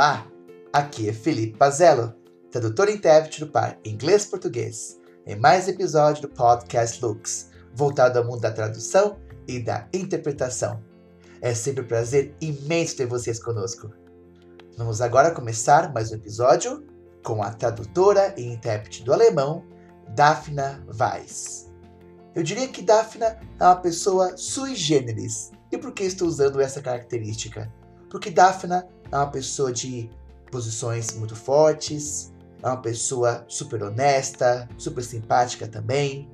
Olá, 0.00 0.26
aqui 0.72 1.10
é 1.10 1.12
Felipe 1.12 1.58
Pazello, 1.58 2.14
tradutor 2.50 2.88
e 2.88 2.94
intérprete 2.94 3.40
do 3.40 3.48
par 3.48 3.78
inglês-português, 3.84 4.98
em 5.26 5.36
mais 5.36 5.68
episódio 5.68 6.22
do 6.22 6.28
podcast 6.30 7.04
Lux, 7.04 7.50
voltado 7.74 8.18
ao 8.18 8.24
mundo 8.24 8.40
da 8.40 8.50
tradução 8.50 9.18
e 9.46 9.60
da 9.60 9.86
interpretação. 9.92 10.82
É 11.42 11.54
sempre 11.54 11.84
um 11.84 11.86
prazer 11.86 12.34
imenso 12.40 12.96
ter 12.96 13.04
vocês 13.04 13.38
conosco. 13.38 13.90
Vamos 14.78 15.02
agora 15.02 15.32
começar 15.32 15.92
mais 15.92 16.10
um 16.10 16.14
episódio 16.14 16.82
com 17.22 17.42
a 17.42 17.50
tradutora 17.50 18.32
e 18.38 18.44
intérprete 18.54 19.04
do 19.04 19.12
alemão, 19.12 19.66
Daphna 20.14 20.82
Weiss. 20.98 21.70
Eu 22.34 22.42
diria 22.42 22.68
que 22.68 22.80
Daphna 22.80 23.38
é 23.60 23.64
uma 23.64 23.76
pessoa 23.76 24.34
sui 24.34 24.74
generis. 24.74 25.50
E 25.70 25.76
por 25.76 25.92
que 25.92 26.04
estou 26.04 26.26
usando 26.26 26.58
essa 26.58 26.80
característica? 26.80 27.70
Porque 28.08 28.30
Daphna 28.30 28.88
é 29.10 29.16
uma 29.16 29.30
pessoa 29.30 29.72
de 29.72 30.10
posições 30.50 31.12
muito 31.16 31.36
fortes, 31.36 32.32
é 32.62 32.66
uma 32.66 32.80
pessoa 32.80 33.44
super 33.48 33.82
honesta, 33.82 34.68
super 34.76 35.02
simpática 35.02 35.66
também. 35.66 36.28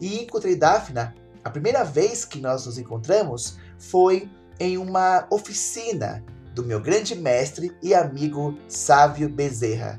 E 0.00 0.22
encontrei 0.22 0.56
Daphna, 0.56 1.14
a 1.44 1.50
primeira 1.50 1.84
vez 1.84 2.24
que 2.24 2.40
nós 2.40 2.66
nos 2.66 2.78
encontramos 2.78 3.56
foi 3.78 4.30
em 4.58 4.78
uma 4.78 5.26
oficina 5.30 6.24
do 6.54 6.64
meu 6.64 6.80
grande 6.80 7.14
mestre 7.14 7.76
e 7.82 7.94
amigo 7.94 8.58
Sávio 8.68 9.28
Bezerra. 9.28 9.98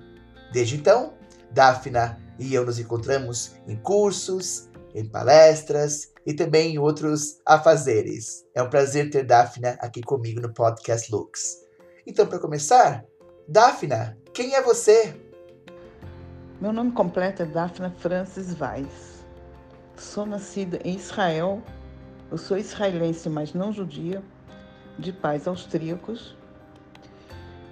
Desde 0.51 0.75
então, 0.75 1.13
Daphna 1.51 2.17
e 2.39 2.53
eu 2.53 2.65
nos 2.65 2.79
encontramos 2.79 3.55
em 3.67 3.75
cursos, 3.77 4.69
em 4.93 5.05
palestras 5.05 6.11
e 6.25 6.33
também 6.33 6.75
em 6.75 6.79
outros 6.79 7.39
afazeres. 7.45 8.45
É 8.55 8.61
um 8.61 8.69
prazer 8.69 9.09
ter 9.09 9.25
Daphna 9.25 9.77
aqui 9.79 10.01
comigo 10.01 10.39
no 10.39 10.53
podcast 10.53 11.11
Lux. 11.11 11.62
Então, 12.05 12.27
para 12.27 12.39
começar, 12.39 13.05
Daphna, 13.47 14.17
quem 14.33 14.55
é 14.55 14.61
você? 14.61 15.17
Meu 16.59 16.73
nome 16.73 16.91
completo 16.91 17.43
é 17.43 17.45
Daphna 17.45 17.91
Francis 17.91 18.59
Weiss. 18.59 19.25
Sou 19.95 20.25
nascida 20.25 20.79
em 20.83 20.95
Israel. 20.95 21.61
Eu 22.31 22.37
sou 22.37 22.57
israelense, 22.57 23.29
mas 23.29 23.53
não 23.53 23.71
judia, 23.71 24.23
de 24.97 25.13
pais 25.13 25.47
austríacos. 25.47 26.35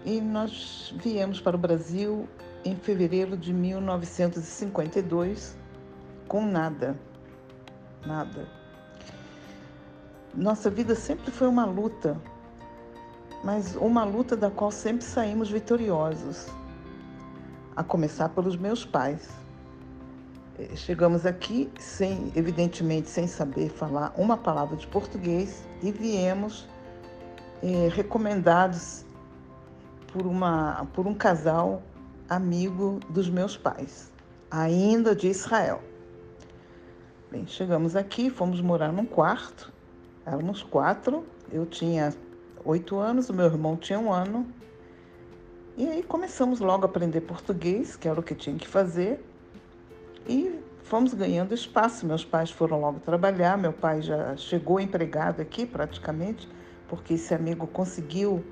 E 0.06 0.22
nós 0.22 0.94
viemos 0.98 1.40
para 1.40 1.56
o 1.56 1.60
Brasil 1.60 2.28
em 2.66 2.76
fevereiro 2.76 3.38
de 3.38 3.54
1952 3.54 5.56
com 6.28 6.46
nada 6.46 6.98
nada. 8.06 8.48
Nossa 10.34 10.70
vida 10.70 10.96
sempre 10.96 11.32
foi 11.32 11.48
uma 11.48 11.66
luta, 11.66 12.20
mas 13.44 13.76
uma 13.76 14.04
luta 14.04 14.36
da 14.36 14.50
qual 14.50 14.72
sempre 14.72 15.04
saímos 15.04 15.50
vitoriosos, 15.50 16.48
a 17.76 17.84
começar 17.84 18.30
pelos 18.30 18.56
meus 18.56 18.86
pais. 18.86 19.30
Eh, 20.60 20.76
chegamos 20.76 21.26
aqui 21.26 21.72
sem, 21.80 22.32
evidentemente, 22.36 23.10
sem 23.10 23.28
saber 23.28 23.70
falar 23.70 24.14
uma 24.18 24.38
palavra 24.38 24.76
de 24.76 24.86
português 24.88 25.68
e 25.82 25.92
viemos 25.92 26.68
eh, 27.64 27.90
recomendados 27.92 29.06
por, 30.12 30.28
uma, 30.28 30.88
por 30.94 31.08
um 31.08 31.14
casal 31.14 31.82
amigo 32.30 33.00
dos 33.10 33.30
meus 33.30 33.58
pais, 33.58 34.12
ainda 34.50 35.16
de 35.16 35.28
Israel. 35.28 35.82
Bem, 37.32 37.48
chegamos 37.48 37.96
aqui, 37.96 38.30
fomos 38.30 38.62
morar 38.62 38.92
num 38.92 39.06
quarto, 39.06 39.72
éramos 40.26 40.62
quatro, 40.62 41.26
eu 41.52 41.66
tinha 41.66 42.14
oito 42.64 42.98
anos, 42.98 43.30
o 43.30 43.34
meu 43.34 43.46
irmão 43.46 43.76
tinha 43.76 44.00
um 44.00 44.12
ano. 44.12 44.46
E 45.78 45.88
aí 45.88 46.04
começamos 46.04 46.60
logo 46.60 46.84
a 46.84 46.86
aprender 46.86 47.22
português, 47.22 47.96
que 47.96 48.08
era 48.08 48.20
o 48.20 48.24
que 48.24 48.36
tinha 48.36 48.58
que 48.58 48.68
fazer, 48.68 49.24
e 50.28 50.60
fomos 50.84 51.14
ganhando 51.14 51.54
espaço. 51.54 52.06
Meus 52.06 52.26
pais 52.26 52.52
foram 52.52 52.80
logo 52.80 53.00
trabalhar, 53.00 53.58
meu 53.58 53.74
pai 53.74 54.02
já 54.02 54.36
chegou 54.36 54.80
empregado 54.80 55.42
aqui 55.42 55.66
praticamente, 55.66 56.48
porque 56.88 57.14
esse 57.14 57.34
amigo 57.34 57.66
conseguiu 57.68 58.44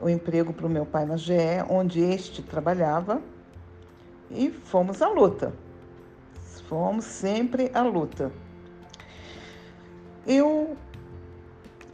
o 0.00 0.08
emprego 0.08 0.52
para 0.52 0.66
o 0.66 0.70
meu 0.70 0.86
pai 0.86 1.04
na 1.04 1.16
GE, 1.16 1.34
onde 1.68 2.00
este 2.00 2.42
trabalhava, 2.42 3.22
e 4.30 4.50
fomos 4.50 5.00
à 5.00 5.08
luta 5.08 5.52
fomos 6.68 7.04
sempre 7.04 7.70
à 7.74 7.82
luta. 7.82 8.32
Eu 10.26 10.76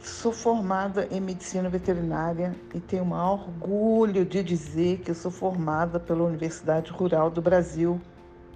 sou 0.01 0.31
formada 0.31 1.07
em 1.11 1.21
medicina 1.21 1.69
veterinária 1.69 2.55
e 2.73 2.79
tenho 2.79 3.03
o 3.03 3.05
maior 3.05 3.47
orgulho 3.47 4.25
de 4.25 4.43
dizer 4.43 4.99
que 4.99 5.13
sou 5.13 5.29
formada 5.31 5.99
pela 5.99 6.23
Universidade 6.23 6.91
Rural 6.91 7.29
do 7.29 7.41
Brasil, 7.41 8.01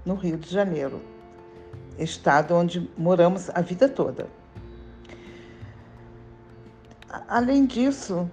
no 0.03 0.15
Rio 0.15 0.37
de 0.37 0.49
Janeiro, 0.49 1.01
estado 1.97 2.53
onde 2.53 2.89
moramos 2.97 3.49
a 3.49 3.61
vida 3.61 3.87
toda. 3.87 4.27
Além 7.27 7.65
disso, 7.65 8.29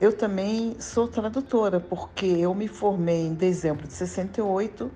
eu 0.00 0.16
também 0.16 0.76
sou 0.80 1.08
tradutora, 1.08 1.80
porque 1.80 2.26
eu 2.26 2.54
me 2.54 2.68
formei 2.68 3.26
em 3.26 3.34
dezembro 3.34 3.86
de 3.86 3.92
68 3.92 4.90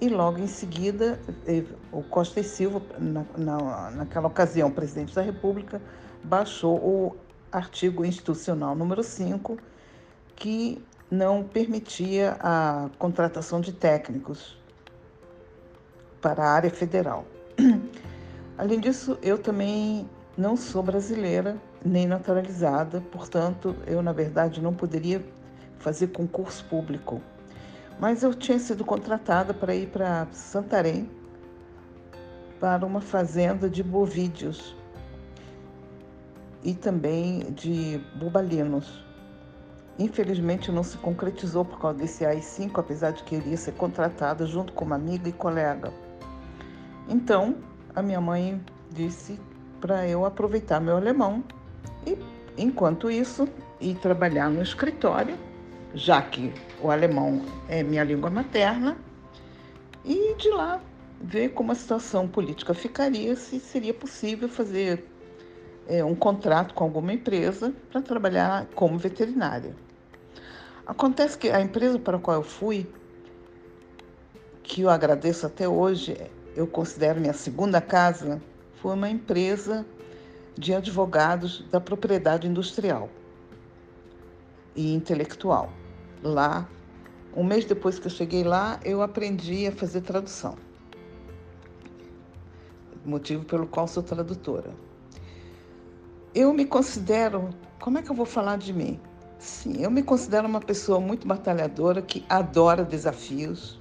e 0.00 0.08
logo 0.08 0.38
em 0.38 0.46
seguida 0.46 1.18
o 1.92 2.02
Costa 2.02 2.40
e 2.40 2.44
Silva, 2.44 2.82
na, 2.98 3.24
na, 3.36 3.90
naquela 3.90 4.28
ocasião 4.28 4.70
presidente 4.70 5.14
da 5.14 5.22
República, 5.22 5.80
baixou 6.22 6.76
o 6.76 7.16
artigo 7.52 8.04
institucional 8.04 8.74
número 8.74 9.02
5, 9.02 9.56
que 10.34 10.82
não 11.10 11.44
permitia 11.44 12.36
a 12.40 12.90
contratação 12.98 13.60
de 13.60 13.72
técnicos 13.72 14.58
para 16.20 16.42
a 16.42 16.50
área 16.50 16.70
federal. 16.70 17.24
Além 18.58 18.80
disso, 18.80 19.18
eu 19.22 19.38
também 19.38 20.08
não 20.36 20.56
sou 20.56 20.82
brasileira 20.82 21.56
nem 21.84 22.06
naturalizada, 22.06 23.00
portanto, 23.12 23.76
eu, 23.86 24.02
na 24.02 24.12
verdade, 24.12 24.60
não 24.60 24.74
poderia 24.74 25.22
fazer 25.78 26.08
concurso 26.08 26.64
público 26.64 27.20
mas 27.98 28.22
eu 28.22 28.34
tinha 28.34 28.58
sido 28.58 28.84
contratada 28.84 29.54
para 29.54 29.74
ir 29.74 29.88
para 29.88 30.26
Santarém 30.32 31.08
para 32.60 32.86
uma 32.86 33.00
fazenda 33.00 33.68
de 33.68 33.82
bovídeos 33.82 34.74
e 36.62 36.74
também 36.74 37.52
de 37.52 38.00
bubalinos. 38.16 39.04
Infelizmente 39.98 40.72
não 40.72 40.82
se 40.82 40.96
concretizou 40.98 41.64
por 41.64 41.78
causa 41.78 41.98
desse 41.98 42.24
AI-5, 42.24 42.78
apesar 42.78 43.12
de 43.12 43.22
que 43.22 43.36
iria 43.36 43.56
ser 43.56 43.72
contratada 43.72 44.46
junto 44.46 44.72
com 44.72 44.84
uma 44.84 44.96
amiga 44.96 45.28
e 45.28 45.32
colega. 45.32 45.92
Então, 47.08 47.56
a 47.94 48.02
minha 48.02 48.20
mãe 48.20 48.60
disse 48.90 49.38
para 49.80 50.08
eu 50.08 50.24
aproveitar 50.24 50.80
meu 50.80 50.96
alemão 50.96 51.44
e, 52.06 52.18
enquanto 52.56 53.10
isso, 53.10 53.46
ir 53.80 53.96
trabalhar 53.96 54.48
no 54.48 54.62
escritório 54.62 55.36
já 55.94 56.20
que 56.20 56.52
o 56.82 56.90
alemão 56.90 57.40
é 57.68 57.82
minha 57.82 58.02
língua 58.02 58.28
materna, 58.28 58.96
e 60.04 60.34
de 60.34 60.50
lá 60.50 60.80
ver 61.20 61.50
como 61.50 61.72
a 61.72 61.74
situação 61.74 62.28
política 62.28 62.74
ficaria, 62.74 63.34
se 63.36 63.60
seria 63.60 63.94
possível 63.94 64.48
fazer 64.48 65.08
é, 65.86 66.04
um 66.04 66.14
contrato 66.14 66.74
com 66.74 66.84
alguma 66.84 67.12
empresa 67.12 67.72
para 67.90 68.02
trabalhar 68.02 68.66
como 68.74 68.98
veterinária. 68.98 69.74
Acontece 70.86 71.38
que 71.38 71.48
a 71.48 71.60
empresa 71.60 71.98
para 71.98 72.18
a 72.18 72.20
qual 72.20 72.36
eu 72.38 72.42
fui, 72.42 72.86
que 74.62 74.82
eu 74.82 74.90
agradeço 74.90 75.46
até 75.46 75.66
hoje, 75.66 76.16
eu 76.56 76.66
considero 76.66 77.20
minha 77.20 77.32
segunda 77.32 77.80
casa, 77.80 78.42
foi 78.82 78.94
uma 78.94 79.08
empresa 79.08 79.86
de 80.58 80.74
advogados 80.74 81.64
da 81.70 81.80
propriedade 81.80 82.46
industrial 82.46 83.08
e 84.76 84.92
intelectual 84.92 85.72
lá. 86.24 86.68
Um 87.36 87.44
mês 87.44 87.64
depois 87.64 87.98
que 87.98 88.06
eu 88.06 88.10
cheguei 88.10 88.42
lá, 88.42 88.80
eu 88.84 89.02
aprendi 89.02 89.66
a 89.66 89.72
fazer 89.72 90.00
tradução. 90.00 90.56
Motivo 93.04 93.44
pelo 93.44 93.66
qual 93.66 93.86
sou 93.86 94.02
tradutora. 94.02 94.70
Eu 96.34 96.52
me 96.52 96.64
considero, 96.64 97.50
como 97.80 97.98
é 97.98 98.02
que 98.02 98.10
eu 98.10 98.14
vou 98.14 98.26
falar 98.26 98.56
de 98.56 98.72
mim? 98.72 98.98
Sim, 99.38 99.82
eu 99.82 99.90
me 99.90 100.02
considero 100.02 100.48
uma 100.48 100.60
pessoa 100.60 100.98
muito 100.98 101.28
batalhadora 101.28 102.00
que 102.00 102.24
adora 102.28 102.82
desafios, 102.82 103.78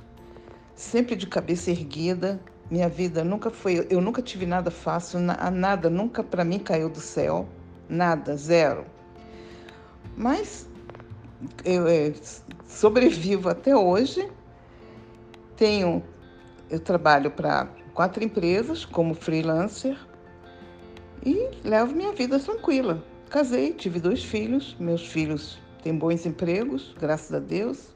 sempre 0.75 1.15
de 1.15 1.25
cabeça 1.25 1.71
erguida. 1.71 2.39
Minha 2.69 2.89
vida 2.89 3.23
nunca 3.23 3.49
foi, 3.49 3.87
eu 3.89 4.01
nunca 4.01 4.21
tive 4.21 4.45
nada 4.45 4.69
fácil, 4.71 5.19
nada 5.19 5.89
nunca 5.89 6.23
para 6.23 6.43
mim 6.43 6.59
caiu 6.59 6.89
do 6.89 6.99
céu, 6.99 7.47
nada, 7.87 8.35
zero. 8.35 8.85
Mas 10.17 10.67
eu 11.63 11.87
é, 11.87 12.13
sobrevivo 12.67 13.49
até 13.49 13.75
hoje. 13.75 14.29
Tenho, 15.55 16.03
eu 16.69 16.79
trabalho 16.79 17.31
para 17.31 17.67
quatro 17.93 18.23
empresas 18.23 18.85
como 18.85 19.13
freelancer 19.13 19.97
e 21.25 21.49
levo 21.63 21.95
minha 21.95 22.11
vida 22.11 22.39
tranquila. 22.39 23.03
Casei, 23.29 23.73
tive 23.73 23.99
dois 23.99 24.23
filhos, 24.23 24.75
meus 24.79 25.07
filhos 25.07 25.59
tem 25.83 25.95
bons 25.95 26.25
empregos, 26.25 26.95
graças 26.99 27.33
a 27.33 27.39
Deus. 27.39 27.89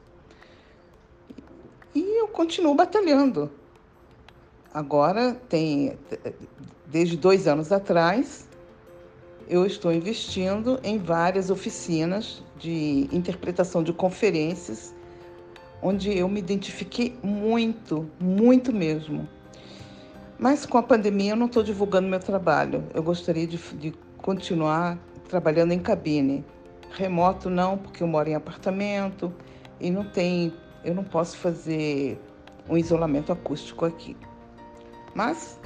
E 1.95 2.19
eu 2.19 2.27
continuo 2.27 2.75
batalhando. 2.75 3.49
Agora 4.73 5.33
tem, 5.47 5.97
desde 6.85 7.17
dois 7.17 7.47
anos 7.47 7.71
atrás, 7.71 8.46
eu 9.49 9.65
estou 9.65 9.93
investindo 9.93 10.79
em 10.83 10.97
várias 10.97 11.49
oficinas 11.49 12.43
de 12.57 13.07
interpretação 13.11 13.81
de 13.81 13.93
conferências, 13.93 14.93
onde 15.81 16.15
eu 16.15 16.27
me 16.27 16.39
identifiquei 16.39 17.17
muito, 17.23 18.09
muito 18.19 18.73
mesmo. 18.73 19.27
Mas 20.37 20.65
com 20.65 20.77
a 20.77 20.83
pandemia 20.83 21.31
eu 21.31 21.35
não 21.35 21.47
estou 21.47 21.63
divulgando 21.63 22.07
meu 22.07 22.19
trabalho. 22.19 22.83
Eu 22.93 23.01
gostaria 23.01 23.47
de, 23.47 23.57
de 23.75 23.93
continuar 24.17 24.97
trabalhando 25.29 25.71
em 25.71 25.79
cabine. 25.79 26.45
Remoto 26.91 27.49
não, 27.49 27.77
porque 27.77 28.03
eu 28.03 28.07
moro 28.07 28.29
em 28.29 28.35
apartamento 28.35 29.33
e 29.79 29.89
não 29.89 30.03
tem, 30.03 30.53
eu 30.83 30.93
não 30.93 31.03
posso 31.03 31.37
fazer 31.37 32.19
um 32.69 32.77
isolamento 32.77 33.31
acústico 33.31 33.85
aqui. 33.85 34.15
Mas 35.15 35.59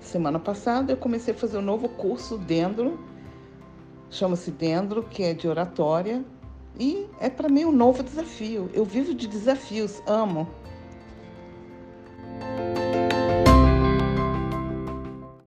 semana 0.00 0.38
passada 0.38 0.92
eu 0.92 0.96
comecei 0.96 1.32
a 1.32 1.36
fazer 1.36 1.58
um 1.58 1.62
novo 1.62 1.88
curso 1.88 2.36
Dendro, 2.36 2.98
chama-se 4.12 4.50
Dendro, 4.50 5.02
que 5.02 5.22
é 5.22 5.34
de 5.34 5.48
oratória, 5.48 6.24
e 6.78 7.06
é 7.18 7.28
para 7.28 7.48
mim 7.48 7.64
um 7.64 7.72
novo 7.72 8.02
desafio. 8.02 8.70
Eu 8.72 8.84
vivo 8.84 9.14
de 9.14 9.26
desafios, 9.26 10.02
amo. 10.06 10.46